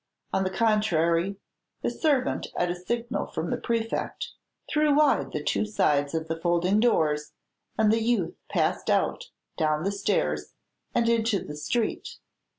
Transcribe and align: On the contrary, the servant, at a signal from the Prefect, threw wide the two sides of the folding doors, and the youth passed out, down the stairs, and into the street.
On 0.33 0.43
the 0.43 0.49
contrary, 0.49 1.35
the 1.83 1.91
servant, 1.91 2.47
at 2.55 2.71
a 2.71 2.75
signal 2.75 3.27
from 3.27 3.51
the 3.51 3.57
Prefect, 3.57 4.29
threw 4.67 4.95
wide 4.95 5.31
the 5.31 5.43
two 5.43 5.63
sides 5.63 6.15
of 6.15 6.27
the 6.27 6.39
folding 6.41 6.79
doors, 6.79 7.33
and 7.77 7.93
the 7.93 8.01
youth 8.01 8.33
passed 8.49 8.89
out, 8.89 9.25
down 9.57 9.83
the 9.83 9.91
stairs, 9.91 10.53
and 10.95 11.07
into 11.07 11.37
the 11.43 11.55
street. 11.55 12.17